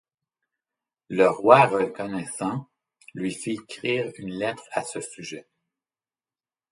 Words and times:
Le 1.09 1.27
roi 1.29 1.67
reconnaissant, 1.67 2.67
lui 3.13 3.29
fit 3.31 3.51
écrire 3.51 4.11
une 4.17 4.31
lettre 4.31 4.63
à 4.71 4.83
ce 4.83 4.99
sujet. 4.99 5.47